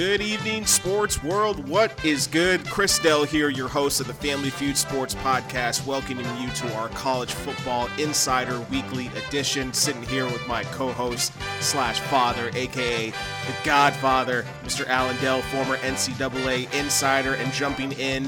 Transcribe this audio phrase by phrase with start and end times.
[0.00, 1.68] Good evening, sports world.
[1.68, 2.66] What is good?
[2.66, 6.88] Chris Dell here, your host of the Family Feud Sports Podcast, welcoming you to our
[6.88, 9.74] college football insider weekly edition.
[9.74, 14.86] Sitting here with my co-host slash father, aka the Godfather, Mr.
[14.86, 18.26] Allen Dell, former NCAA insider, and jumping in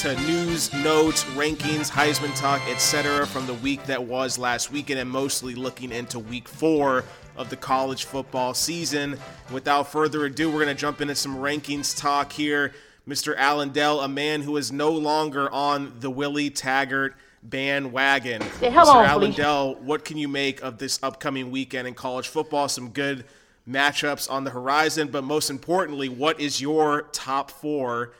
[0.00, 3.26] to news, notes, rankings, Heisman talk, etc.
[3.26, 7.02] from the week that was last weekend, and mostly looking into week four
[7.36, 9.18] of the college football season.
[9.52, 12.72] Without further ado, we're going to jump into some rankings talk here.
[13.08, 13.36] Mr.
[13.36, 18.40] Alan Dell, a man who is no longer on the Willie Taggart bandwagon.
[18.60, 19.06] Yeah, hello, Mr.
[19.06, 19.42] Alan Felicia.
[19.42, 22.68] Dell, what can you make of this upcoming weekend in college football?
[22.68, 23.24] Some good
[23.68, 28.12] matchups on the horizon, but most importantly, what is your top four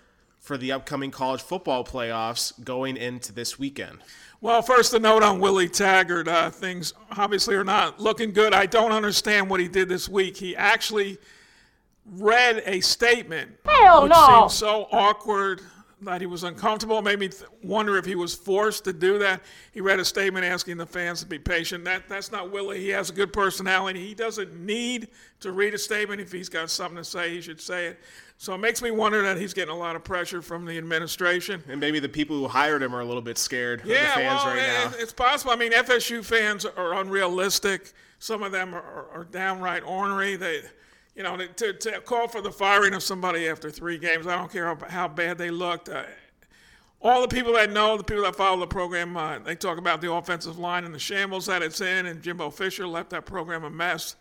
[0.45, 3.98] for the upcoming college football playoffs going into this weekend?
[4.43, 6.28] Well, first a note on Willie Taggart.
[6.28, 8.53] Uh, things obviously are not looking good.
[8.53, 10.36] I don't understand what he did this week.
[10.36, 11.17] He actually
[12.05, 14.41] read a statement, Hell which no.
[14.41, 15.62] seemed so awkward
[16.03, 16.98] that he was uncomfortable.
[16.98, 19.41] It Made me th- wonder if he was forced to do that.
[19.73, 21.84] He read a statement asking the fans to be patient.
[21.84, 22.81] That that's not Willie.
[22.81, 24.06] He has a good personality.
[24.06, 25.08] He doesn't need
[25.41, 26.20] to read a statement.
[26.20, 28.01] If he's got something to say, he should say it.
[28.36, 31.62] So it makes me wonder that he's getting a lot of pressure from the administration.
[31.68, 34.14] And maybe the people who hired him are a little bit scared of the Yeah,
[34.14, 34.92] fans well, right now.
[34.98, 35.52] it's possible.
[35.52, 37.92] I mean, FSU fans are unrealistic.
[38.18, 40.36] Some of them are, are, are downright ornery.
[40.36, 40.62] They,
[41.14, 44.50] you know, to, to call for the firing of somebody after three games, I don't
[44.50, 45.88] care how, how bad they looked.
[45.88, 46.02] Uh,
[47.00, 50.00] all the people that know, the people that follow the program, uh, they talk about
[50.00, 53.64] the offensive line and the shambles that it's in, and Jimbo Fisher left that program
[53.64, 54.16] a mess.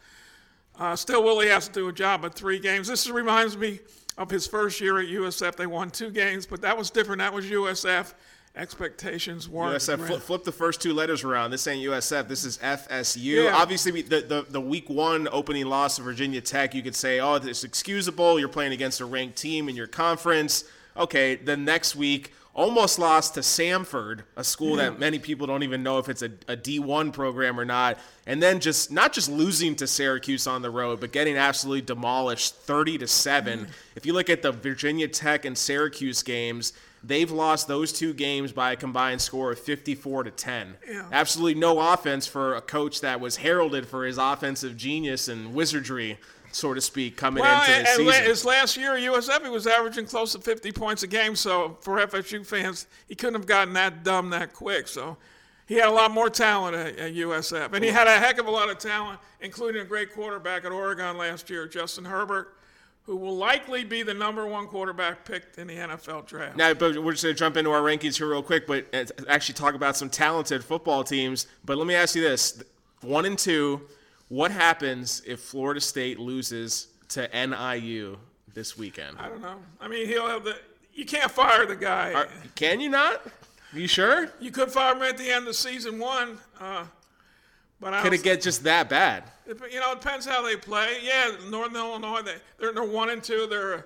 [0.78, 2.88] Uh, still, Willie has to do a job at three games.
[2.88, 3.80] This reminds me
[4.18, 5.56] of his first year at USF.
[5.56, 7.20] They won two games, but that was different.
[7.20, 8.14] That was USF.
[8.56, 9.76] Expectations weren't.
[9.76, 11.50] USF flip, flip the first two letters around.
[11.50, 12.28] This ain't USF.
[12.28, 13.46] This is FSU.
[13.46, 13.56] Yeah.
[13.56, 17.20] Obviously, we- the, the the week one opening loss to Virginia Tech, you could say,
[17.20, 18.40] oh, it's excusable.
[18.40, 20.66] You're playing against a ranked team in your conference.
[20.96, 25.82] Okay, the next week, almost lost to Samford, a school that many people don't even
[25.82, 27.98] know if it's a, a D1 program or not.
[28.28, 32.56] And then just not just losing to Syracuse on the road, but getting absolutely demolished
[32.56, 33.60] 30 to 7.
[33.60, 33.68] Mm.
[33.96, 38.52] If you look at the Virginia Tech and Syracuse games, they've lost those two games
[38.52, 40.76] by a combined score of 54 to 10.
[40.88, 41.08] Yeah.
[41.12, 46.20] Absolutely no offense for a coach that was heralded for his offensive genius and wizardry,
[46.56, 48.24] so to speak, coming Well, into and, this and season.
[48.26, 51.36] his last year at USF, he was averaging close to 50 points a game.
[51.36, 54.88] So for FSU fans, he couldn't have gotten that dumb that quick.
[54.88, 55.18] So
[55.68, 58.48] he had a lot more talent at, at USF, and he had a heck of
[58.48, 62.56] a lot of talent, including a great quarterback at Oregon last year, Justin Herbert,
[63.06, 66.56] who will likely be the number one quarterback picked in the NFL draft.
[66.58, 69.06] Now, but we're just going to jump into our rankings here real quick, but uh,
[69.28, 71.48] actually talk about some talented football teams.
[71.66, 72.62] But let me ask you this:
[73.02, 73.82] one and two,
[74.30, 78.18] what happens if Florida State loses to NIU
[78.54, 79.18] this weekend?
[79.20, 79.58] I don't know.
[79.80, 80.58] I mean, he'll have the.
[80.94, 82.14] You can't fire the guy.
[82.14, 83.22] Are- can you not?
[83.74, 84.32] Are you sure?
[84.40, 86.86] you could fire him at the end of season one, uh,
[87.80, 89.24] but I Could it get just that bad?
[89.48, 90.98] You know, it depends how they play.
[91.04, 93.48] Yeah, Northern Illinois, they, they're, they're one and two.
[93.50, 93.86] They're,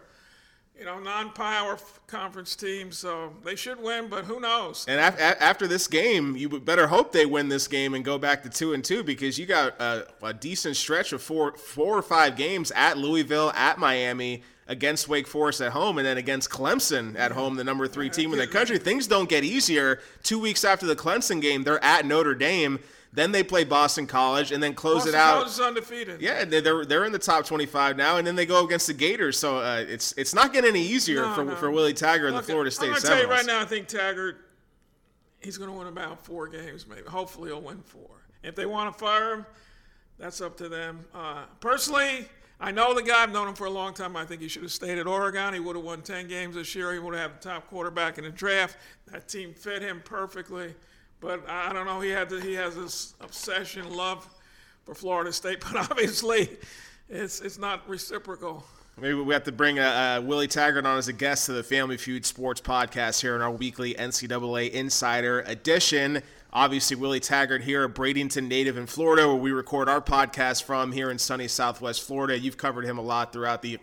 [0.80, 4.08] you know, non-power f- conference team, so they should win.
[4.08, 4.86] But who knows?
[4.88, 8.18] And af- a- after this game, you better hope they win this game and go
[8.18, 11.98] back to two and two because you got a, a decent stretch of four, four
[11.98, 16.50] or five games at Louisville, at Miami, against Wake Forest at home, and then against
[16.50, 18.78] Clemson at home, the number three team in the country.
[18.78, 20.00] Things don't get easier.
[20.24, 22.80] Two weeks after the Clemson game, they're at Notre Dame.
[23.18, 25.34] Then they play Boston College and then close Boston it out.
[25.38, 26.22] College is undefeated.
[26.22, 28.94] Yeah, they- they're they're in the top 25 now, and then they go against the
[28.94, 29.40] Gators.
[29.40, 31.56] So uh, it's it's not getting any easier No, for, no.
[31.56, 33.88] for Willie Taggart and the Florida State I'm to tell you right now, I think
[33.88, 34.38] Taggart,
[35.40, 37.08] he's going to win about four games, maybe.
[37.08, 38.22] Hopefully, he'll win four.
[38.44, 39.46] If they want to fire him,
[40.20, 41.04] that's up to them.
[41.12, 42.28] Uh, personally,
[42.60, 43.24] I know the guy.
[43.24, 44.16] I've known him for a long time.
[44.16, 45.56] I think he should have stayed at Oregon.
[45.56, 46.94] He would have won 10 games this year.
[46.94, 48.78] He would have had the top quarterback in the draft.
[49.12, 50.76] That team fit him perfectly.
[51.20, 52.00] But I don't know.
[52.00, 54.28] He had to, he has this obsession, love
[54.86, 55.60] for Florida State.
[55.72, 56.58] But obviously,
[57.10, 58.64] it's it's not reciprocal.
[59.00, 61.62] Maybe we have to bring uh, uh, Willie Taggart on as a guest to the
[61.64, 66.24] Family Feud Sports Podcast here in our weekly NCAA Insider edition.
[66.52, 70.92] Obviously, Willie Taggart here, a Bradenton native in Florida, where we record our podcast from
[70.92, 72.40] here in sunny Southwest Florida.
[72.40, 73.78] You've covered him a lot throughout the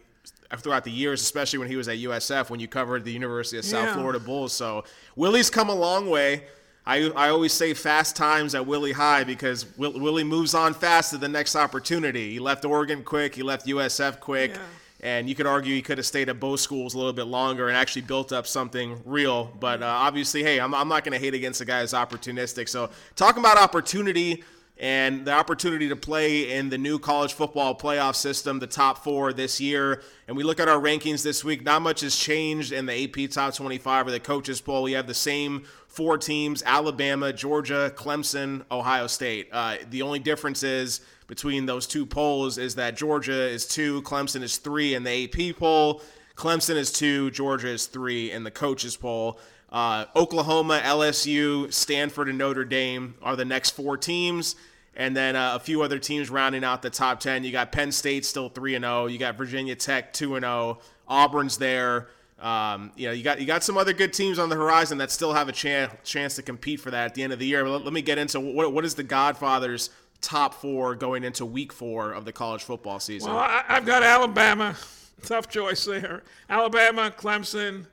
[0.58, 3.64] throughout the years, especially when he was at USF, when you covered the University of
[3.64, 3.94] South Yeah.
[3.94, 4.52] Florida Bulls.
[4.52, 4.84] So
[5.16, 6.44] Willie's come a long way.
[6.86, 11.10] I, I always say fast times at Willie High because Will, Willie moves on fast
[11.10, 12.32] to the next opportunity.
[12.32, 13.34] He left Oregon quick.
[13.34, 14.52] He left USF quick.
[14.52, 14.60] Yeah.
[15.00, 17.68] And you could argue he could have stayed at both schools a little bit longer
[17.68, 19.52] and actually built up something real.
[19.60, 22.68] But uh, obviously, hey, I'm, I'm not going to hate against a guy who's opportunistic.
[22.68, 24.44] So, talking about opportunity,
[24.76, 29.32] and the opportunity to play in the new college football playoff system, the top four
[29.32, 30.02] this year.
[30.26, 33.30] And we look at our rankings this week, not much has changed in the AP
[33.30, 34.82] top 25 or the coaches poll.
[34.82, 39.48] We have the same four teams Alabama, Georgia, Clemson, Ohio State.
[39.52, 44.42] Uh, the only difference is between those two polls is that Georgia is two, Clemson
[44.42, 46.02] is three in the AP poll.
[46.36, 49.38] Clemson is two, Georgia is three in the coaches poll.
[49.70, 54.56] Uh, Oklahoma, LSU, Stanford, and Notre Dame are the next four teams.
[54.96, 57.42] And then uh, a few other teams rounding out the top 10.
[57.42, 59.06] You got Penn State still 3 and 0.
[59.06, 60.78] You got Virginia Tech 2 and 0.
[61.08, 62.08] Auburn's there.
[62.38, 65.10] Um, you know, you got you got some other good teams on the horizon that
[65.10, 67.66] still have a chance chance to compete for that at the end of the year.
[67.66, 69.90] Let, let me get into what what is the Godfather's
[70.20, 73.30] top four going into Week Four of the college football season.
[73.30, 74.76] Well, I, I've got Alabama.
[75.22, 76.22] Tough choice there.
[76.50, 77.86] Alabama, Clemson,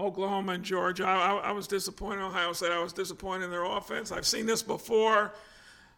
[0.00, 1.04] Oklahoma, and Georgia.
[1.04, 2.72] I, I, I was disappointed in Ohio State.
[2.72, 4.10] I was disappointed in their offense.
[4.12, 5.32] I've seen this before.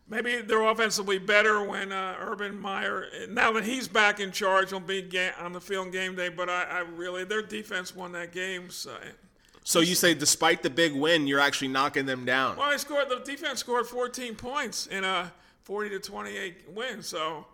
[0.09, 4.33] Maybe their offense will be better when uh, Urban Meyer, now that he's back in
[4.33, 6.29] charge, will be ga- on the field on game day.
[6.29, 8.69] But I, I really, their defense won that game.
[8.69, 8.95] So,
[9.65, 12.57] So you say, despite the big win, you're actually knocking them down.
[12.57, 13.09] well, they scored.
[13.09, 15.33] The defense scored 14 points in a
[15.63, 17.03] 40 to 28 win.
[17.03, 17.47] So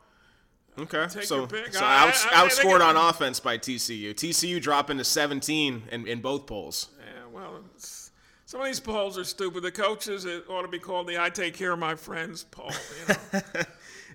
[0.79, 4.15] Okay, Take so, so I- outs, I- I outscored on offense by TCU.
[4.15, 6.89] TCU dropping to 17 in, in both polls.
[6.99, 7.61] Yeah, well,
[8.47, 9.63] some of these polls are stupid.
[9.63, 12.71] The coaches, it ought to be called the "I take care of my friends" poll.
[13.09, 13.41] You know?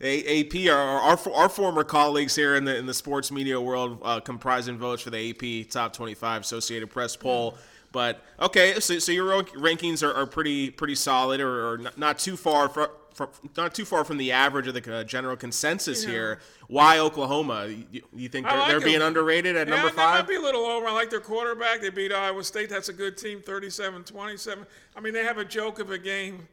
[0.01, 4.00] A- AP, our, our our former colleagues here in the in the sports media world,
[4.01, 7.57] uh, comprising votes for the AP Top 25 Associated Press poll.
[7.92, 12.18] But okay, so, so your rankings are, are pretty pretty solid, or, or not, not
[12.18, 16.04] too far from, from not too far from the average of the uh, general consensus
[16.04, 16.10] Yeah.
[16.12, 16.39] here.
[16.68, 17.68] Why Oklahoma?
[17.92, 20.27] You, you think they're, like they're being underrated at yeah, number they might five?
[20.27, 20.88] be a little over.
[20.88, 21.81] I like their quarterback.
[21.81, 22.69] They beat Iowa State.
[22.69, 24.65] That's a good team, 37-27.
[24.95, 26.48] I mean, they have a joke of a game.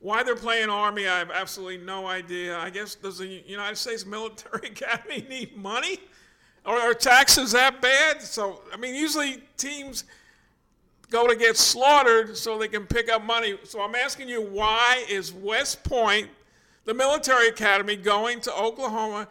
[0.00, 2.58] Why they're playing Army, I have absolutely no idea.
[2.58, 5.98] I guess does the United States Military Academy need money,
[6.66, 8.20] or are taxes that bad?
[8.20, 10.04] So I mean, usually teams
[11.10, 13.58] go to get slaughtered so they can pick up money.
[13.64, 16.28] So I'm asking you, why is West Point,
[16.84, 19.28] the military academy, going to Oklahoma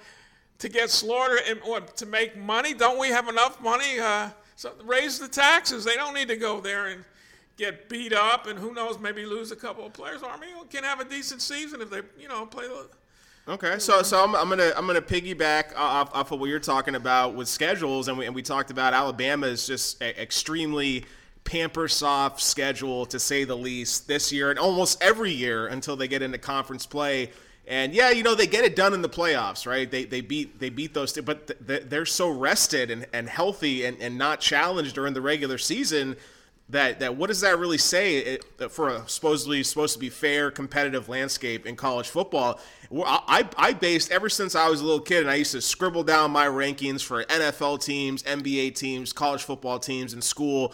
[0.59, 2.73] to get slaughtered and what to make money?
[2.73, 3.99] Don't we have enough money?
[3.99, 5.83] Uh, so raise the taxes.
[5.83, 7.03] They don't need to go there and
[7.57, 10.23] get beat up and who knows, maybe lose a couple of players.
[10.23, 12.65] Army can have a decent season if they, you know, play.
[13.45, 16.95] Okay, so so I'm, I'm gonna I'm gonna piggyback off, off of what you're talking
[16.95, 21.03] about with schedules, and we and we talked about Alabama is just extremely
[21.43, 26.07] pamper soft schedule to say the least this year, and almost every year until they
[26.07, 27.31] get into conference play.
[27.65, 29.89] And yeah, you know they get it done in the playoffs, right?
[29.89, 33.29] They, they beat they beat those, two, but th- th- they're so rested and, and
[33.29, 36.17] healthy and, and not challenged during the regular season
[36.69, 40.49] that that what does that really say it, for a supposedly supposed to be fair
[40.49, 42.59] competitive landscape in college football
[43.05, 46.03] I, I based ever since I was a little kid and I used to scribble
[46.03, 50.73] down my rankings for NFL teams NBA teams college football teams in school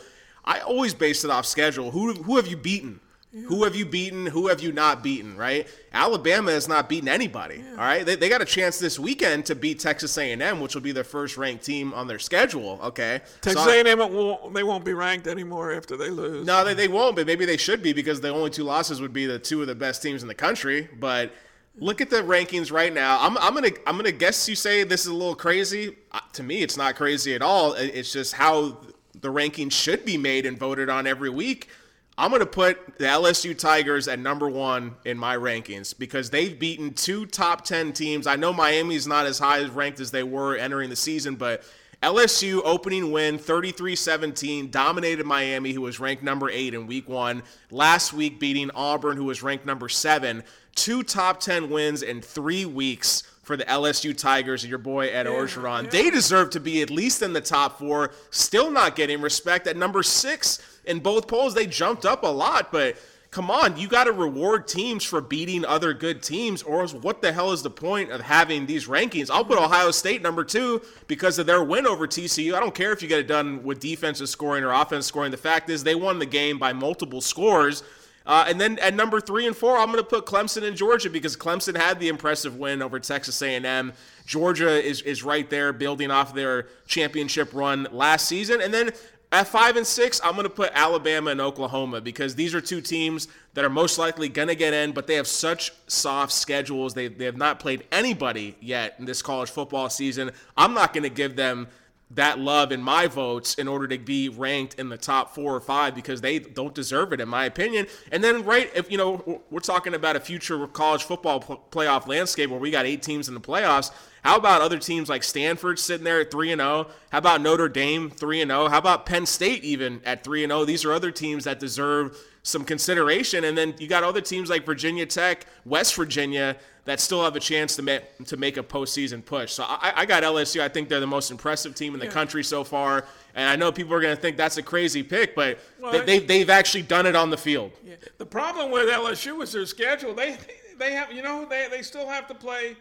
[0.49, 2.99] I always base it off schedule who who have you beaten
[3.47, 7.63] who have you beaten who have you not beaten right Alabama has not beaten anybody
[7.73, 10.81] all right they, they got a chance this weekend to beat Texas A&M which will
[10.81, 14.83] be their first ranked team on their schedule okay Texas So A&M won't, they won't
[14.83, 16.47] be ranked anymore after they lose.
[16.47, 19.13] no, they, they won't, but maybe they should be because the only two losses would
[19.13, 20.89] be the two of the best teams in the country.
[20.99, 21.31] But
[21.77, 23.19] look at the rankings right now.
[23.23, 25.95] I'm, I'm gonna I'm gonna guess you say this is a little crazy.
[26.11, 27.73] Uh, to me, it's not crazy at all.
[27.73, 28.77] It- It's just how
[29.21, 31.69] the rankings should be made and voted on every week.
[32.17, 36.93] I'm gonna put the LSU Tigers at number one in my rankings because they've beaten
[36.93, 38.27] two top ten teams.
[38.27, 41.63] I know Miami's not as high ranked as they were entering the season, but
[42.03, 48.13] LSU opening win 33-17 dominated Miami who was ranked number 8 in week 1 last
[48.13, 50.41] week beating Auburn who was ranked number 7
[50.75, 55.25] two top 10 wins in 3 weeks for the LSU Tigers and your boy Ed
[55.25, 55.89] Orgeron yeah.
[55.89, 59.75] they deserve to be at least in the top 4 still not getting respect at
[59.75, 62.95] number 6 in both polls they jumped up a lot but
[63.31, 67.21] come on, you got to reward teams for beating other good teams, or else what
[67.21, 69.29] the hell is the point of having these rankings?
[69.29, 72.55] I'll put Ohio State number two because of their win over TCU.
[72.55, 75.31] I don't care if you get it done with defensive scoring or offense scoring.
[75.31, 77.83] The fact is, they won the game by multiple scores.
[78.29, 81.09] Uh, and then at number three and four, I'm going to put Clemson and Georgia
[81.09, 83.91] because Clemson had the impressive win over Texas A&M.
[84.27, 88.91] Georgia is is right there, building off their championship run last season, and then
[89.31, 92.81] at five and six, I'm going to put Alabama and Oklahoma because these are two
[92.81, 96.93] teams that are most likely going to get in, but they have such soft schedules.
[96.93, 100.29] They, they have not played anybody yet in this college football season.
[100.55, 101.67] I'm not going to give them
[102.11, 105.61] that love in my votes in order to be ranked in the top four or
[105.61, 107.85] five because they don't deserve it in my opinion.
[108.11, 111.39] And then right if you know we're talking about a future college football
[111.71, 113.91] playoff landscape where we got eight teams in the playoffs.
[114.23, 116.87] How about other teams like Stanford sitting there at 3 and 0?
[117.09, 118.67] How about Notre Dame 3 and 0?
[118.67, 120.65] How about Penn State even at 3 and 0?
[120.65, 123.45] These are other teams that deserve some consideration.
[123.45, 126.57] And then you got other teams like Virginia Tech, West Virginia
[126.89, 129.53] that still have a chance to make to make a postseason push.
[129.53, 130.61] So I, I got LSU.
[130.61, 132.11] I think they're the most impressive team in the yeah.
[132.11, 133.05] country so far.
[133.35, 136.01] And I know people are going to think that's a crazy pick, but well, they,
[136.01, 137.71] they've, they've actually done it on the field.
[137.85, 137.95] Yeah.
[138.17, 140.13] The problem with LSU is their schedule.
[140.13, 140.37] They
[140.77, 142.75] they have you know they, they still have to play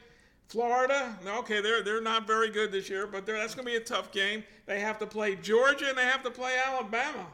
[0.48, 1.16] Florida.
[1.26, 4.10] Okay, they're they're not very good this year, but that's going to be a tough
[4.10, 4.42] game.
[4.66, 7.26] They have to play Georgia and they have to play Alabama.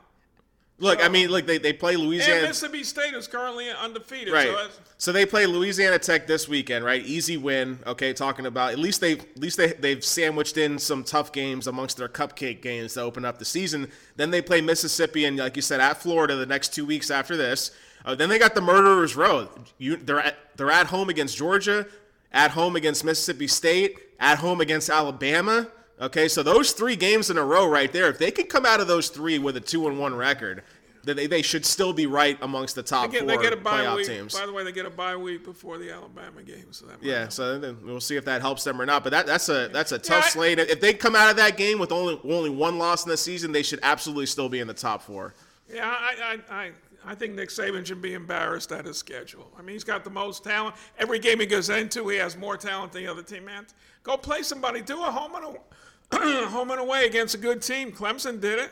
[0.79, 2.41] Look, so, I mean, look, they, they play Louisiana.
[2.41, 4.33] And Mississippi State is currently undefeated.
[4.33, 4.49] Right.
[4.49, 7.05] So, so, they play Louisiana Tech this weekend, right?
[7.05, 7.79] Easy win.
[7.87, 11.69] Okay, talking about at least they at least they they've sandwiched in some tough games
[11.69, 13.89] amongst their cupcake games to open up the season.
[14.17, 17.37] Then they play Mississippi and, like you said, at Florida the next two weeks after
[17.37, 17.71] this.
[18.05, 19.49] Uh, then they got the Murderers Row.
[19.79, 21.87] You, they're at they're at home against Georgia,
[22.33, 25.69] at home against Mississippi State, at home against Alabama.
[26.01, 28.81] Okay, so those three games in a row right there, if they can come out
[28.81, 30.65] of those three with a two and one record,
[31.05, 33.53] then they, they should still be right amongst the top they get, four they get
[33.53, 34.07] a bye playoff week.
[34.07, 34.39] teams.
[34.39, 37.29] By the way, they get a bye week before the Alabama game, so that yeah.
[37.29, 39.05] So then we'll see if that helps them or not.
[39.05, 40.59] But that, that's a that's a tough yeah, slate.
[40.59, 43.53] If they come out of that game with only only one loss in the season,
[43.53, 45.35] they should absolutely still be in the top four.
[45.73, 46.71] Yeah, I, I, I
[47.07, 49.51] I think Nick Saban should be embarrassed at his schedule.
[49.59, 50.75] I mean, he's got the most talent.
[50.99, 53.45] Every game he goes into, he has more talent than the other team.
[53.45, 53.67] Man,
[54.05, 54.81] go play somebody.
[54.81, 57.91] Do a home and away, home and away against a good team.
[57.91, 58.71] Clemson did it.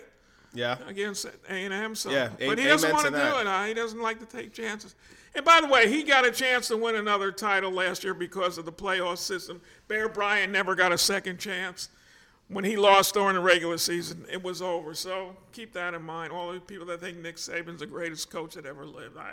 [0.54, 0.76] Yeah.
[0.86, 1.94] Against A and M.
[1.96, 2.10] So.
[2.10, 2.28] Yeah.
[2.38, 3.46] But he doesn't want to, do it.
[3.46, 4.94] Uh, he doesn't like to take chances.
[5.34, 8.58] And by the way, he got a chance to win another title last year because
[8.58, 9.60] of the playoff system.
[9.88, 11.88] Bear Bryant never got a second chance
[12.52, 14.94] when he lost during the regular season, it was over.
[14.94, 16.32] So keep that in mind.
[16.32, 19.32] All the people that think Nick Saban's the greatest coach that ever lived, I,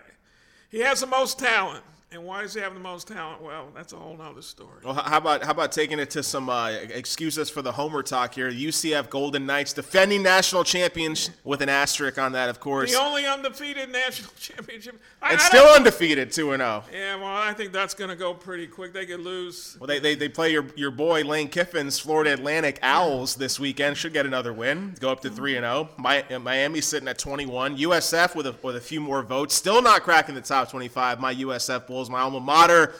[0.69, 1.83] he has the most talent.
[2.11, 3.39] And why does he have the most talent?
[3.39, 4.79] Well, that's a whole nother story.
[4.83, 8.33] Well, how about how about taking it to some uh, excuses for the homer talk
[8.33, 8.51] here?
[8.51, 12.91] UCF Golden Knights defending national champions with an asterisk on that, of course.
[12.91, 14.99] The only undefeated national championship.
[15.21, 16.83] I, it's I still undefeated, two and zero.
[16.83, 16.89] Oh.
[16.91, 18.91] Yeah, well, I think that's going to go pretty quick.
[18.91, 19.77] They could lose.
[19.79, 23.97] Well, they, they, they play your your boy Lane Kiffin's Florida Atlantic Owls this weekend.
[23.97, 24.95] Should get another win.
[24.99, 25.89] Go up to three and zero.
[26.03, 26.39] Oh.
[26.39, 27.77] Miami sitting at twenty one.
[27.77, 31.19] USF with a with a few more votes, still not cracking the top twenty five.
[31.19, 32.93] My USF Bulls, my alma mater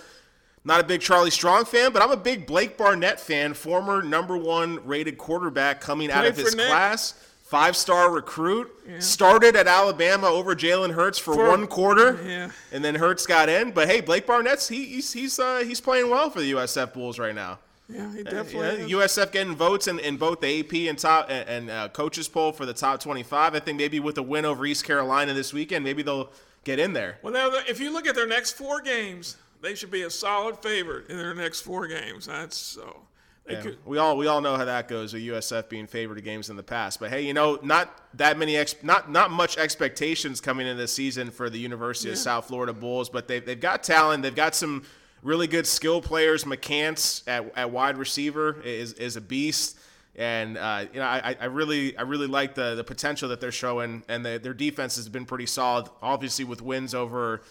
[0.63, 4.37] not a big Charlie Strong fan, but I'm a big Blake Barnett fan, former number
[4.37, 6.67] one rated quarterback coming out of his Nick.
[6.67, 7.25] class.
[7.43, 8.69] Five star recruit.
[8.87, 8.99] Yeah.
[8.99, 12.51] Started at Alabama over Jalen Hurts for, for, one quarter, yeah.
[12.71, 13.71] and then Hurts got in.
[13.71, 17.17] But hey, Blake Barnett's he, he's he's uh, he's playing well for the USF Bulls
[17.17, 17.57] right now.
[17.91, 18.83] Yeah, he definitely.
[18.83, 22.27] Uh, USF getting votes in, in both the AP and top and, and uh, coaches
[22.27, 23.55] poll for the top 25.
[23.55, 26.29] I think maybe with a win over East Carolina this weekend, maybe they'll
[26.69, 27.17] get in there.
[27.21, 30.57] Well, now if you look at their next four games, they should be a solid
[30.59, 32.27] favorite in their next four games.
[32.27, 33.01] That's so.
[33.47, 36.51] Yeah, could, we all we all know how that goes with USF being favored games
[36.51, 36.99] in the past.
[36.99, 40.93] But hey, you know, not that many ex, not not much expectations coming in this
[40.93, 42.13] season for the University yeah.
[42.13, 43.09] of South Florida Bulls.
[43.09, 44.21] But they've they've got talent.
[44.21, 44.83] They've got some
[45.23, 46.43] really good skill players.
[46.43, 49.79] McCants at, at wide receiver is is a beast.
[50.15, 53.51] And uh, you know, I, I really I really like the the potential that they're
[53.51, 55.89] showing, and the, their defense has been pretty solid.
[56.01, 57.41] Obviously, with wins over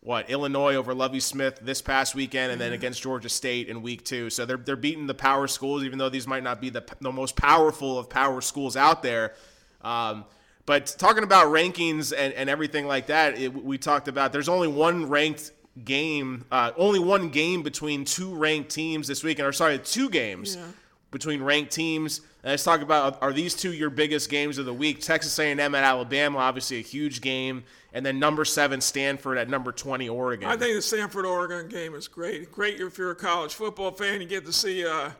[0.00, 4.04] what Illinois over Lovie Smith this past weekend, and then against Georgia State in week
[4.04, 4.30] two.
[4.30, 7.12] So they're they're beating the power schools, even though these might not be the the
[7.12, 9.34] most powerful of power schools out there.
[9.82, 10.24] Um,
[10.66, 14.68] but talking about rankings and, and everything like that, it, we talked about there's only
[14.68, 15.52] one ranked
[15.84, 20.56] game, uh, only one game between two ranked teams this weekend, or sorry, two games
[20.56, 20.66] yeah.
[21.14, 22.18] Between ranked teams.
[22.42, 25.00] And let's talk about are these two your biggest games of the week?
[25.00, 29.70] Texas A&M at Alabama, obviously a huge game and then number seven Stanford at number
[29.72, 30.48] 20 Oregon.
[30.48, 32.50] I think the Stanford Oregon game is great.
[32.50, 34.20] Great if you're a college football fan.
[34.20, 35.10] You get to see uh,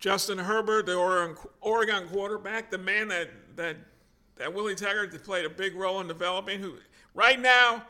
[0.00, 3.76] Justin Herbert, the Oregon, Oregon quarterback, the man that that
[4.36, 6.58] that Willie Taggart played a big role in developing.
[6.58, 6.74] Who
[7.14, 7.84] right now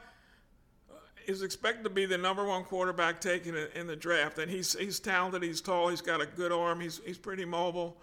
[1.26, 5.00] is expected to be the number one quarterback taken in the draft, and he's he's
[5.00, 5.42] talented.
[5.42, 5.88] He's tall.
[5.88, 6.80] He's got a good arm.
[6.80, 7.96] He's he's pretty mobile.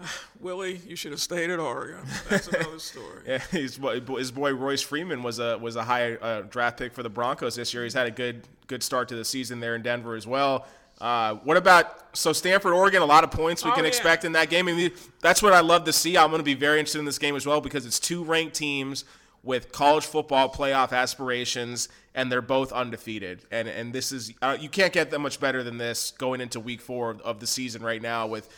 [0.40, 2.00] Willie, you should have stayed at Oregon.
[2.28, 3.22] That's another story.
[3.26, 7.02] yeah, his, his boy Royce Freeman was a was a high uh, draft pick for
[7.02, 7.84] the Broncos this year.
[7.84, 10.66] He's had a good good start to the season there in Denver as well.
[11.00, 13.02] Uh, what about so Stanford, Oregon?
[13.02, 13.88] A lot of points we oh, can yeah.
[13.88, 14.68] expect in that game.
[14.68, 16.16] I mean, that's what I love to see.
[16.16, 18.54] I'm going to be very interested in this game as well because it's two ranked
[18.54, 19.04] teams
[19.44, 23.42] with college football playoff aspirations, and they're both undefeated.
[23.50, 26.58] And and this is uh, you can't get that much better than this going into
[26.58, 28.48] Week Four of the season right now with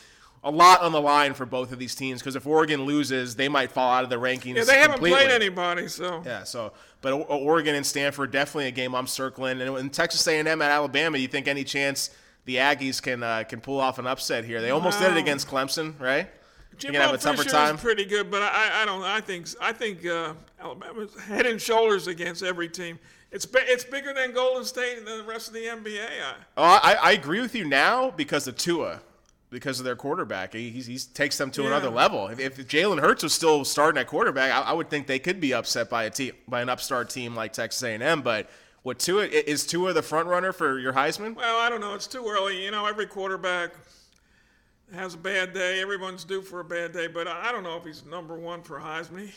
[0.43, 3.49] a lot on the line for both of these teams because if Oregon loses, they
[3.49, 4.55] might fall out of the rankings.
[4.55, 5.19] Yeah, they haven't completely.
[5.19, 9.61] played anybody, so Yeah, so but O- Oregon and Stanford definitely a game I'm circling,
[9.61, 12.11] and in Texas A&M at Alabama, you think any chance
[12.45, 14.61] the Aggies can uh, can pull off an upset here?
[14.61, 16.29] They almost did it against Clemson, right?
[16.77, 17.75] Jimbo can have a tougher Fisher time.
[17.75, 19.03] is pretty good, but I, I don't.
[19.03, 22.99] I think I think uh, Alabama's head and shoulders against every team.
[23.31, 25.99] It's it's bigger than Golden State and the rest of the NBA.
[26.01, 29.01] I, Oh, I, I agree with you now because of Tua,
[29.49, 30.53] because of their quarterback.
[30.53, 31.67] He, he, takes them to Yeah.
[31.67, 32.27] another level.
[32.27, 35.41] If, if Jalen Hurts was still starting at quarterback, I, I would think they could
[35.41, 38.21] be upset by a team by an upstart team like Texas A&M.
[38.21, 38.49] But
[38.83, 41.35] what Tua is Tua the front runner for your Heisman?
[41.35, 41.95] well, I don't know.
[41.95, 42.63] It's too early.
[42.63, 43.71] You know, every quarterback
[44.93, 45.81] has a bad day.
[45.81, 48.79] Everyone's due for a bad day, but I, don't know if he's number one for
[48.79, 49.27] Heisman.
[49.27, 49.33] He,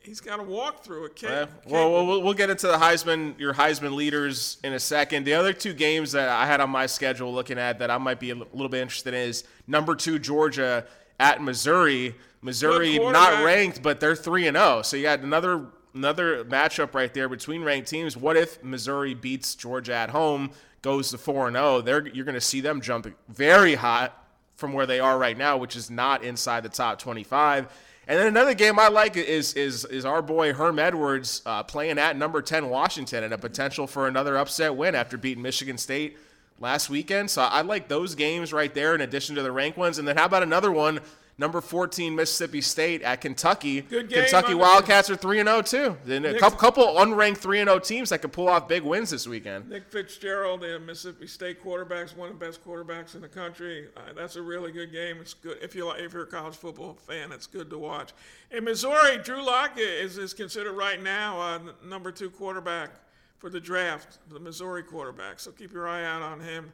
[0.00, 1.22] he's got to walk through it.
[1.22, 1.46] Yeah.
[1.66, 5.24] Well, well, we'll we'll get into the Heisman, your Heisman leaders in a second.
[5.24, 8.20] The other two games that I had on my schedule looking at that I might
[8.20, 10.86] be a little bit interested in is number two Georgia
[11.18, 12.14] at Missouri.
[12.42, 14.82] Missouri not ranked, but they're three and zero.
[14.82, 18.16] So you got another another matchup right there between ranked teams.
[18.16, 20.50] What if Missouri beats Georgia at home,
[20.82, 21.80] goes to four and zero?
[21.80, 24.23] They're you're going to see them jump very hot
[24.56, 27.68] from where they are right now, which is not inside the top 25.
[28.06, 31.98] And then another game I like is is is our boy Herm Edwards uh, playing
[31.98, 36.18] at number 10 Washington and a potential for another upset win after beating Michigan State
[36.60, 37.30] last weekend.
[37.30, 39.98] So I like those games right there in addition to the ranked ones.
[39.98, 41.00] And then how about another one?
[41.36, 43.80] Number 14 Mississippi State at Kentucky.
[43.80, 45.96] Good game Kentucky Wildcats are 3 and 0 too.
[46.04, 49.10] Then a couple, couple unranked 3 and 0 teams that could pull off big wins
[49.10, 49.68] this weekend.
[49.68, 53.88] Nick Fitzgerald, the Mississippi State quarterback's one of the best quarterbacks in the country.
[53.96, 55.16] Uh, that's a really good game.
[55.20, 57.32] It's good if you like, if you're a college football fan.
[57.32, 58.12] It's good to watch.
[58.52, 62.90] In Missouri, Drew Lock is is considered right now uh, number two quarterback
[63.38, 65.40] for the draft, the Missouri quarterback.
[65.40, 66.72] So keep your eye out on him.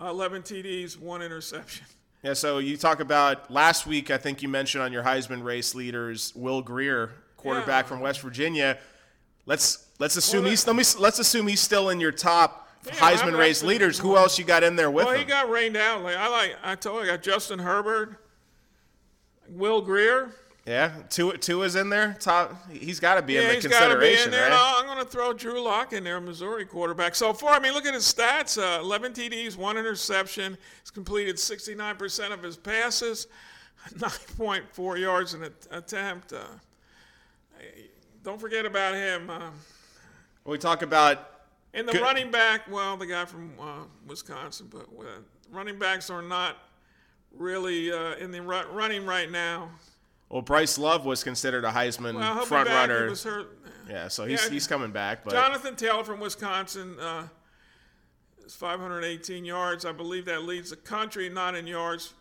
[0.00, 1.86] Uh, 11 TDs, one interception.
[2.22, 4.10] Yeah, so you talk about last week.
[4.10, 7.88] I think you mentioned on your Heisman race leaders, Will Grier, quarterback Yeah.
[7.88, 8.78] from West Virginia.
[9.46, 12.92] Let's let's assume Well, he's let me let's assume he's still in your top Yeah,
[12.94, 13.98] Heisman race leaders.
[13.98, 15.20] Who else you got in there with Well, him?
[15.20, 16.02] he got rained out.
[16.02, 18.16] Like I like, I told you, I got Justin Herbert,
[19.48, 20.32] Will Grier.
[20.68, 22.14] Yeah, Tua Tua's in there.
[22.20, 24.42] Top, he's got to be in the he's to be in consideration, there.
[24.42, 24.50] right?
[24.50, 27.14] No, I'm going to throw Drew Lock in there, Missouri quarterback.
[27.14, 30.58] So far, I mean, look at his stats: uh, 11 TDs, one interception.
[30.82, 33.28] He's completed 69% of his passes,
[33.94, 36.34] 9.4 yards in an attempt.
[36.34, 36.40] Uh,
[38.22, 39.30] don't forget about him.
[39.30, 39.50] Uh,
[40.44, 41.30] We talk about
[41.72, 45.04] and the running back, well, the guy from uh, Wisconsin, but uh,
[45.50, 46.56] running backs are not
[47.32, 49.70] really uh, in the ru- running right now.
[50.28, 52.88] Well, Bryce Love was considered a Heisman Well, he'll front be back.
[52.88, 53.04] runner.
[53.04, 53.58] He was hurt.
[53.88, 57.28] yeah, so he's Yeah, he's coming back, but Jonathan Taylor from Wisconsin uh,
[58.44, 59.84] is 518 yards.
[59.84, 62.14] I believe that leads the country, not in yards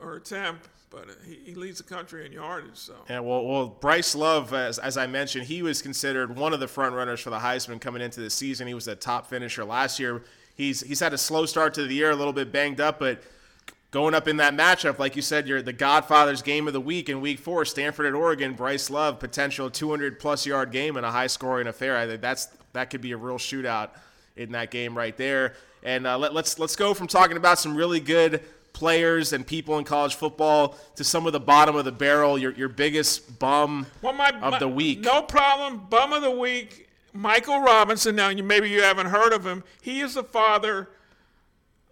[0.00, 2.76] or attempt, but he, he leads the country in yardage.
[2.76, 6.60] So Yeah, well, well, Bryce Love, as, as I mentioned, he was considered one of
[6.60, 8.66] the front runners for the Heisman coming into the season.
[8.66, 10.22] He was a top finisher last year.
[10.54, 13.22] He's he's had a slow start to the year, a little bit banged up, but
[13.96, 17.08] going up in that matchup, like you said, you're the Godfather's game of the week
[17.08, 18.52] in Week Four, Stanford at Oregon.
[18.52, 21.96] Bryce Love, potential 200 plus yard game and a high scoring affair.
[21.96, 23.88] I think that's that could be a real shootout
[24.36, 25.54] in that game right there.
[25.82, 28.42] And uh, let, let's let's go from talking about some really good
[28.74, 32.36] players and people in college football to some of the bottom of the barrel.
[32.36, 35.00] Your your biggest bum well, my, of my- the week.
[35.00, 35.86] no problem.
[35.88, 38.14] Bum of the week, Michael Robinson.
[38.14, 39.64] Now, you, maybe you haven't heard of him.
[39.80, 40.90] He is the father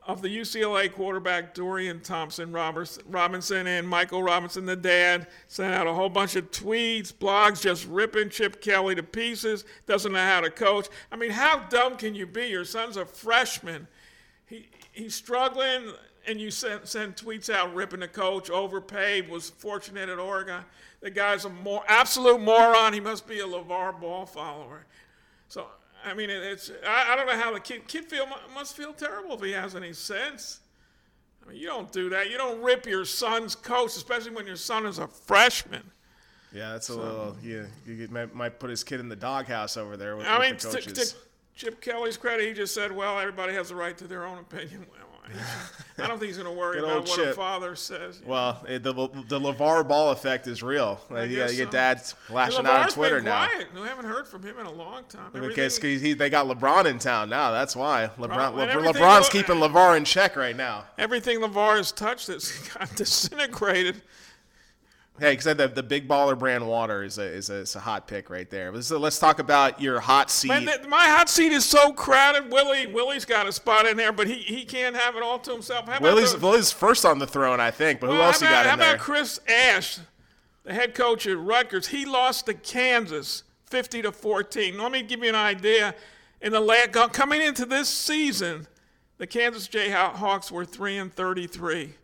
[0.07, 5.95] of the UCLA quarterback Dorian Thompson Robinson and Michael Robinson, the dad, sent out a
[5.95, 9.65] whole bunch of tweets, blogs, just ripping Chip Kelly to pieces.
[9.87, 10.89] Doesn't know how to coach.
[11.11, 12.49] I mean, how dumb can you be?
[12.49, 13.87] Your son's a freshman.
[14.47, 15.93] He he's struggling,
[16.27, 20.63] and you send send tweets out ripping the coach, overpaid, was fortunate at Oregon.
[21.01, 22.93] The guy's a more absolute moron.
[22.93, 24.87] He must be a LeVar Ball follower.
[25.49, 25.67] So
[26.05, 29.35] I mean, it's I, I don't know how the kid kid feel must feel terrible
[29.35, 30.61] if he has any sense.
[31.45, 32.31] I mean, you don't do that.
[32.31, 35.83] You don't rip your son's coach, especially when your son is a freshman.
[36.53, 37.37] Yeah, that's a little.
[37.43, 40.39] Yeah, you get- might, might put his kid in the doghouse over there with, I
[40.39, 41.13] with mean, the to, coaches.
[41.13, 41.17] to
[41.57, 44.87] Chip Kelly's credit, he just said, "Well, everybody has the right to their own opinion."
[45.13, 45.14] Well,
[45.99, 48.21] I don't think he's going to worry about what a father says.
[48.27, 51.01] well, it, the the Levar Ball effect is real.
[51.09, 51.71] Like, you, got, get so.
[51.71, 53.47] dads lashing out on Twitter now.
[53.47, 53.69] quiet.
[53.75, 55.31] We haven't heard from him in a long time.
[55.33, 57.53] Because he, they got LeBron in town now.
[57.53, 60.85] That's why LeBron, Well, and Le- LeBron's keeping LeVar in check right now.
[60.99, 64.03] everything LeVar has touched has got disintegrated.
[65.21, 68.09] Hey, because the, the big baller brand water is a, is a, is a hot
[68.09, 68.83] pick right there.
[68.83, 70.49] So let's talk about your hot seat.
[70.49, 72.51] Man, my hot seat is so crowded.
[72.51, 75.53] Willie Willie's got a spot in there, but he, he can't have it all to
[75.53, 75.89] himself.
[75.89, 78.49] How Willie's, the, Willie's first on the throne, I think, but who well, else you
[78.49, 78.89] got how in there?
[78.89, 80.01] How about Chris Ash,
[80.65, 81.87] the head coach at Rutgers?
[81.87, 84.77] He lost to Kansas 50 to 14.
[84.77, 85.95] Let me give you an idea.
[86.41, 88.67] In the last, coming into this season,
[89.19, 91.95] the Kansas Jayhawks were 3 and 33.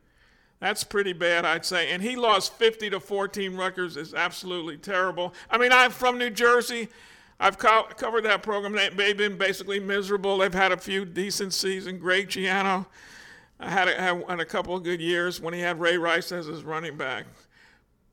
[0.60, 1.90] That's pretty bad, I'd say.
[1.90, 3.56] And he lost 50 to 14.
[3.56, 5.32] Rutgers is absolutely terrible.
[5.50, 6.88] I mean, I'm from New Jersey.
[7.40, 8.74] I've co- covered that program.
[8.94, 10.36] They've been basically miserable.
[10.38, 11.98] They've had a few decent seasons.
[11.98, 12.84] Greg Schiano
[13.58, 16.62] had a, had a couple of good years when he had Ray Rice as his
[16.62, 17.24] running back.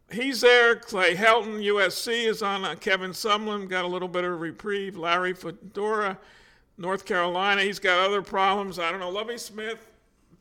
[0.10, 0.78] He's there.
[0.78, 2.64] Clay Helton, USC, is on.
[2.64, 4.96] Uh, Kevin Sumlin got a little bit of reprieve.
[4.96, 6.18] Larry Fedora,
[6.78, 8.80] North Carolina, he's got other problems.
[8.80, 9.10] I don't know.
[9.10, 9.86] Lovie Smith.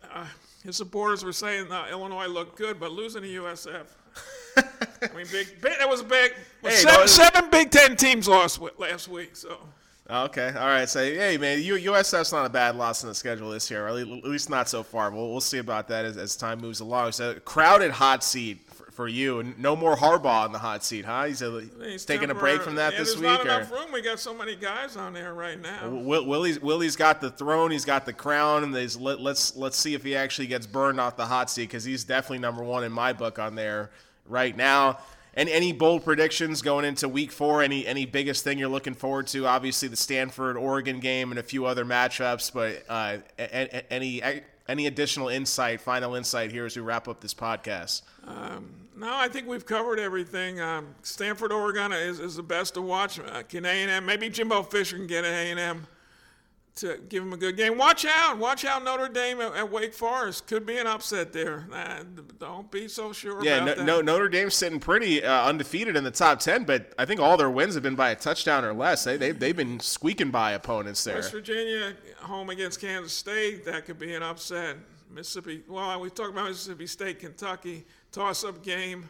[0.08, 0.26] Uh,
[0.66, 3.86] his supporters were saying uh, Illinois looked good, but losing to USF.
[4.56, 5.78] I mean, big, big.
[5.78, 6.32] That was big.
[6.62, 9.58] Well, hey, seven, no, seven, Big Ten teams lost last week, so.
[10.08, 10.88] Okay, all right.
[10.88, 14.50] So, hey, man, USF's not a bad loss in the schedule this year, at least
[14.50, 15.10] not so far.
[15.10, 17.12] We'll, we'll see about that as, as time moves along.
[17.12, 18.65] So, crowded hot seat
[18.96, 19.40] for you.
[19.40, 21.26] And no more Harbaugh in the hot seat, huh?
[21.26, 23.30] He's, a, he's taking a break from that yeah, this there's week.
[23.30, 23.92] There's not enough room.
[23.92, 25.88] We got so many guys on there right now.
[25.88, 27.70] Will, Willie's Willie's got the throne.
[27.70, 31.16] He's got the crown, and let, let's let's see if he actually gets burned off
[31.16, 33.90] the hot seat because he's definitely number one in my book on there
[34.26, 34.98] right now.
[35.34, 37.62] And any bold predictions going into week four?
[37.62, 39.46] Any any biggest thing you're looking forward to?
[39.46, 43.18] Obviously, the Stanford Oregon game and a few other matchups, but uh,
[43.90, 44.22] any
[44.68, 48.02] any additional insight, final insight here as we wrap up this podcast?
[48.24, 50.60] Um, no, I think we've covered everything.
[50.60, 53.20] Um, Stanford, Oregon is, is the best to watch.
[53.20, 55.86] Uh, can A&M, maybe Jimbo Fisher can get an A&M
[56.76, 57.78] to give him a good game.
[57.78, 58.38] Watch out.
[58.38, 60.46] Watch out Notre Dame at, at Wake Forest.
[60.46, 61.66] Could be an upset there.
[61.72, 62.04] Uh,
[62.38, 66.10] don't be so sure yeah, no, no, Notre Dame's sitting pretty uh, undefeated in the
[66.10, 69.04] top 10, but I think all their wins have been by a touchdown or less.
[69.04, 71.16] They, they, they've been squeaking by opponents there.
[71.16, 73.64] West Virginia home against Kansas State.
[73.64, 74.76] That could be an upset.
[75.10, 79.08] Mississippi, well, we talked about Mississippi State, Kentucky, toss up game.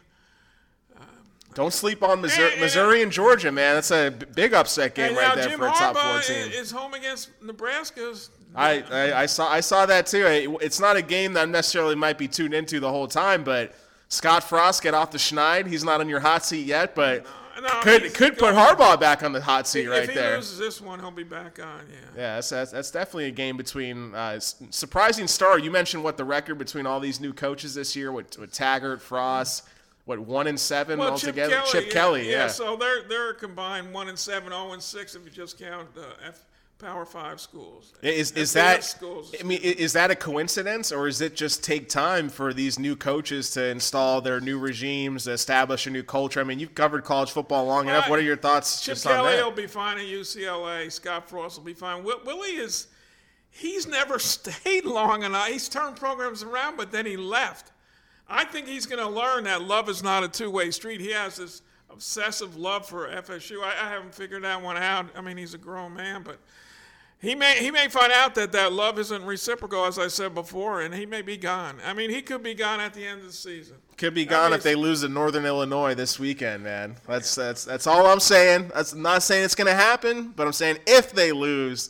[1.53, 3.75] Don't sleep on Missouri, and, Missouri and Georgia, man.
[3.75, 6.51] That's a big upset game right there Jim for a top four team.
[6.51, 8.13] Is home against Nebraska.
[8.53, 10.57] I, I, I, saw I saw that too.
[10.61, 13.73] It's not a game that I necessarily might be tuned into the whole time, but
[14.09, 15.67] Scott Frost get off the schneid.
[15.67, 17.29] He's not on your hot seat yet, but no,
[17.61, 20.25] no, could could put Harbaugh back on the hot seat if, right if there.
[20.25, 21.81] If he loses this one, he'll be back on.
[21.89, 21.97] Yeah.
[22.15, 25.59] Yeah, that's, that's, that's definitely a game between uh, surprising star.
[25.59, 29.01] You mentioned what the record between all these new coaches this year with, with Taggart,
[29.01, 29.63] Frost
[30.07, 31.61] what one and seven well, altogether?
[31.65, 32.31] Chip Kelly, Chip yeah, Kelly, yeah.
[32.31, 32.47] yeah.
[32.47, 36.07] So they're they're combined one and seven, zero and six if you just count the
[36.25, 36.43] F
[36.79, 37.93] Power Five schools.
[38.03, 38.83] Is is that?
[38.83, 39.33] Schools.
[39.39, 42.95] I mean, is that a coincidence, or is it just take time for these new
[42.95, 46.39] coaches to install their new regimes, establish a new culture?
[46.39, 48.09] I mean, you've covered college football long well, enough.
[48.09, 48.81] What are your thoughts?
[48.81, 49.43] Chip just Kelly on that?
[49.43, 50.91] will be fine at UCLA.
[50.91, 52.03] Scott Frost will be fine.
[52.03, 52.87] Willie is.
[53.49, 55.47] He's never stayed long enough.
[55.47, 57.71] He's turned programs around, but then he left.
[58.29, 61.01] I think he's going to learn that love is not a two way street.
[61.01, 63.63] He has this obsessive love for FSU.
[63.63, 65.07] I, I, haven't figured that one out.
[65.15, 66.39] I mean, he's a grown man, but
[67.19, 70.81] he may he may find out that that love isn't reciprocal, as I said before,
[70.81, 71.77] and he may be gone.
[71.83, 73.77] I mean, he could be gone at the end of the season.
[73.97, 76.95] Could be gone if they lose in Northern Illinois this weekend, man.
[77.07, 78.71] That's that's that's all I'm saying.
[78.73, 81.89] That's I'm not saying it's going to happen, but I'm saying if they lose,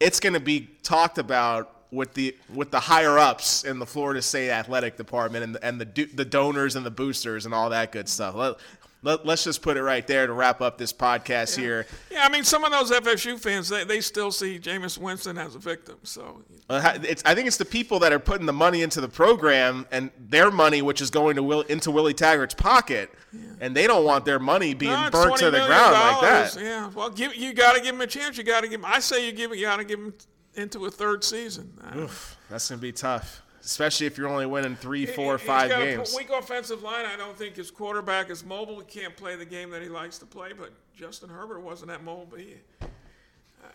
[0.00, 4.22] it's going to be talked about with the with the higher ups in the Florida
[4.22, 7.92] State athletic department and the, and the the donors and the boosters and all that
[7.92, 8.34] good stuff.
[8.34, 8.56] Let,
[9.02, 11.64] let, us just put it right there to wrap up this podcast yeah.
[11.64, 11.86] here.
[12.10, 15.54] Yeah, I mean, some of those FSU fans they, they still see Jameis Winston as
[15.56, 15.98] a victim.
[16.04, 19.08] So uh, it's, I think it's the people that are putting the money into the
[19.08, 23.40] program and their money, which is going to Will, into Willie Taggart's pocket, yeah.
[23.60, 26.56] and they don't want their money being no, burnt to the ground like that.
[26.60, 28.38] Yeah, well, give, you got to give him a chance.
[28.38, 28.80] You got to give.
[28.80, 29.54] Them, I say you give.
[29.54, 30.14] You got to give him
[30.54, 31.72] into a third season.
[31.96, 35.70] Oof, that's going to be tough, especially if you're only winning three, four, he, five
[35.70, 36.14] games.
[36.14, 37.06] A weak offensive line.
[37.06, 38.80] I don't think his quarterback is mobile.
[38.80, 40.52] He can't play the game that he likes to play.
[40.52, 42.38] But Justin Herbert wasn't that mobile.
[42.38, 42.86] He, uh,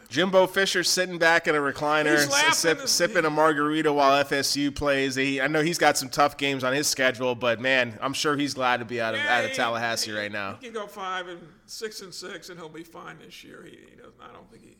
[0.10, 2.18] Jimbo Fisher sitting back in a recliner,
[2.54, 5.16] sip, sipping a margarita while FSU plays.
[5.16, 8.36] He, I know he's got some tough games on his schedule, but man, I'm sure
[8.36, 10.58] he's glad to be out of yeah, out of Tallahassee he, right now.
[10.60, 13.64] He can go five and six and six, and he'll be fine this year.
[13.64, 14.22] He, he doesn't.
[14.22, 14.78] I don't think he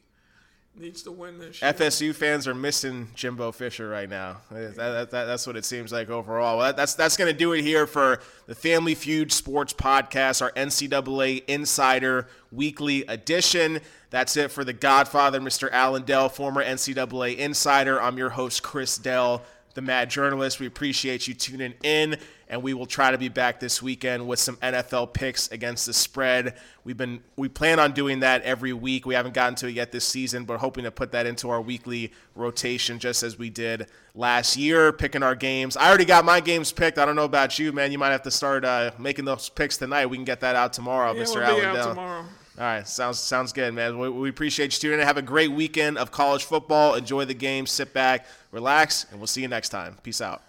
[0.80, 1.74] needs to win this year.
[1.74, 4.38] FSU fans are missing Jimbo Fisher right now.
[4.52, 6.74] That, that, that, that's what it seems like overall.
[6.74, 11.44] That's that's going to do it here for the Family Feud Sports Podcast, our NCAA
[11.48, 13.82] Insider Weekly Edition.
[14.10, 15.70] That's it for the Godfather, Mr.
[15.72, 18.02] Allen Dell, former NCAA Insider.
[18.02, 19.44] I'm your host, Chris Dell.
[19.78, 20.60] The Mad Journalist.
[20.60, 22.18] We appreciate you tuning in,
[22.50, 25.94] and we will try to be back this weekend with some NFL picks against the
[25.94, 26.56] spread.
[26.84, 29.06] We've been we plan on doing that every week.
[29.06, 31.62] We haven't gotten to it yet this season, but hoping to put that into our
[31.62, 33.86] weekly rotation, just as we did
[34.16, 35.78] last year, picking our games.
[35.78, 36.98] I already got my games picked.
[36.98, 37.92] I don't know about you, man.
[37.92, 40.08] You might have to start uh, making those picks tonight.
[40.08, 41.36] We can get that out tomorrow, Yeah, Mr.
[41.36, 42.26] we'll tomorrow.
[42.60, 44.00] All right, sounds sounds good, man.
[44.00, 45.06] We, we appreciate you tuning in.
[45.06, 46.96] Have a great weekend of college football.
[46.96, 47.68] Enjoy the game.
[47.68, 48.26] Sit back,
[48.58, 49.96] relax, and we'll see you next time.
[50.02, 50.42] Peace out.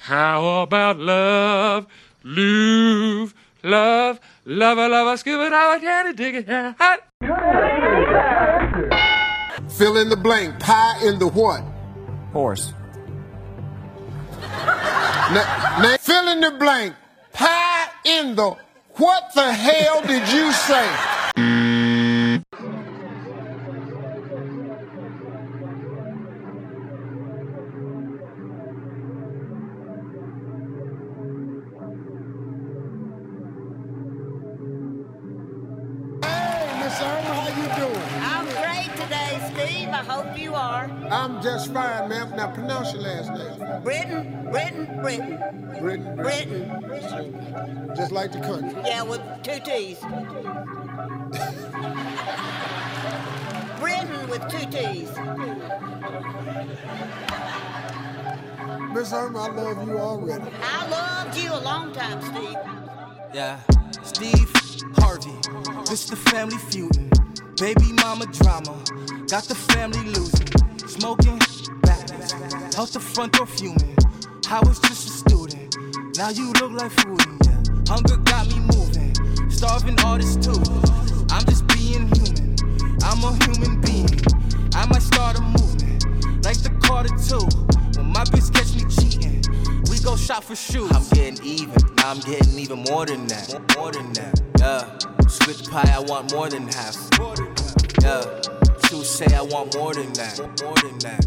[0.00, 1.86] How about love,
[2.24, 6.98] love, love, love, love, scuba dive, can't dig it hot.
[9.78, 10.58] Fill in the blank.
[10.58, 11.62] Pie in the what?
[12.32, 12.72] Horse.
[15.34, 16.96] Na- na- fill in the blank.
[17.32, 18.56] Pie in the
[18.96, 21.09] what the hell did you say?
[41.40, 42.36] I'm just fine, ma'am.
[42.36, 43.82] Now pronounce your last name.
[43.82, 45.38] Britain, Britain, Britain.
[45.80, 46.16] Britain.
[46.16, 47.92] Britain.
[47.96, 48.78] Just like the country.
[48.84, 49.98] Yeah, with two T's.
[53.80, 55.08] Britain with two T's.
[58.92, 60.44] Miss Irma, I love you already.
[60.62, 62.58] I loved you a long time, Steve.
[63.32, 63.58] Yeah.
[64.02, 64.52] Steve
[64.96, 65.32] Harvey.
[65.88, 67.10] This the family feuding.
[67.56, 68.78] Baby mama drama.
[69.26, 70.59] Got the family losing.
[70.90, 71.38] Smoking
[71.82, 72.34] backwards.
[72.76, 73.96] Out the front door fuming.
[74.50, 75.76] I was just a student.
[76.18, 77.38] Now you look like foodie.
[77.46, 77.94] Yeah.
[77.94, 79.14] Hunger got me moving.
[79.48, 80.58] Starving artist too.
[81.30, 82.56] I'm just being human.
[83.04, 84.10] I'm a human being.
[84.74, 86.44] I might start a movement.
[86.44, 87.38] Like the Carter 2.
[87.96, 89.44] When my bitch catch me cheating.
[89.88, 90.90] We go shop for shoes.
[90.90, 91.78] I'm getting even.
[91.94, 93.48] Now I'm getting even more than that.
[93.52, 94.40] More, more than that.
[94.58, 94.98] Yeah.
[95.28, 96.96] Split the pie, I want more than half.
[98.02, 98.59] Yeah.
[98.90, 100.36] Shoes say I want more than that.
[100.64, 101.22] More than that.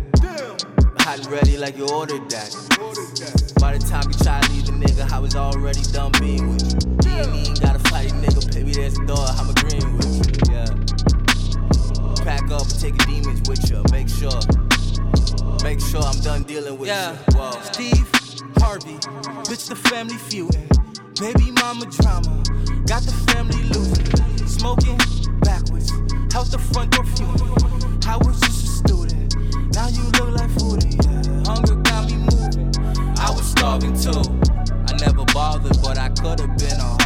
[1.00, 2.52] Hot and ready like you ordered that.
[3.62, 6.60] By the time you try to leave a nigga, I was already done being with
[6.76, 7.10] you.
[7.10, 10.34] You ain't even gotta fight a nigga, baby, there's the door, I'm agreeing with you.
[10.52, 10.68] Yeah.
[12.26, 13.82] Pack up and take your demons with you.
[13.96, 14.44] Make sure.
[15.64, 17.14] Make sure I'm done dealing with Yeah.
[17.14, 17.38] you.
[17.38, 17.62] Whoa.
[17.72, 18.12] Steve
[18.58, 19.00] Harvey,
[19.48, 20.68] bitch, the family feuding.
[21.20, 22.42] Baby mama drama,
[22.88, 24.48] got the family losing.
[24.48, 24.98] Smoking
[25.42, 25.92] backwards,
[26.36, 28.02] out the front door fuming.
[28.08, 29.36] I was just a student,
[29.76, 30.98] now you look like foodie.
[31.06, 31.54] Yeah.
[31.54, 32.74] Hunger got me moving.
[33.20, 34.26] I was starving too.
[34.90, 37.03] I never bothered, but I could have been a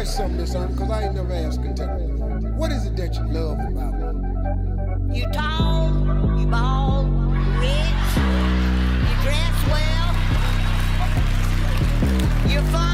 [0.00, 2.04] ask something, Miss because I ain't never asked Kentucky.
[2.56, 5.18] What is it that you love about me?
[5.18, 5.90] You tall,
[6.38, 7.06] you bald,
[7.58, 8.16] rich,
[9.06, 10.14] you dress well,
[12.48, 12.89] you're stay